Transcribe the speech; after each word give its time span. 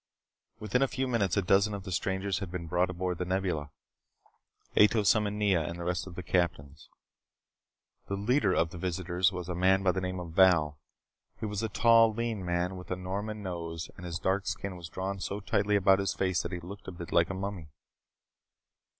Within 0.57 0.81
a 0.81 0.87
few 0.87 1.07
minutes, 1.07 1.37
a 1.37 1.43
dozen 1.43 1.75
of 1.75 1.83
the 1.83 1.91
strangers 1.91 2.39
had 2.39 2.49
been 2.49 2.65
brought 2.65 2.89
aboard 2.89 3.19
The 3.19 3.25
Nebula. 3.25 3.69
Ato 4.75 5.03
summoned 5.03 5.37
Nea 5.37 5.61
and 5.61 5.77
the 5.77 5.83
rest 5.83 6.07
of 6.07 6.15
the 6.15 6.23
captains. 6.23 6.89
The 8.07 8.15
leader 8.15 8.51
of 8.51 8.71
the 8.71 8.79
visitors 8.79 9.31
was 9.31 9.47
a 9.47 9.53
man 9.53 9.83
by 9.83 9.91
the 9.91 10.01
name 10.01 10.19
of 10.19 10.31
Val. 10.33 10.79
He 11.39 11.45
was 11.45 11.61
a 11.61 11.69
tall, 11.69 12.11
lean 12.11 12.43
man 12.43 12.77
with 12.77 12.89
a 12.89 12.95
Norman 12.95 13.43
nose 13.43 13.91
and 13.95 14.03
his 14.03 14.17
dark 14.17 14.47
skin 14.47 14.75
was 14.75 14.89
drawn 14.89 15.19
so 15.19 15.39
tightly 15.39 15.75
about 15.75 15.99
his 15.99 16.15
face 16.15 16.41
that 16.41 16.51
he 16.51 16.59
looked 16.59 16.87
a 16.87 16.91
bit 16.91 17.11
like 17.11 17.29
a 17.29 17.35
mummy. 17.35 17.69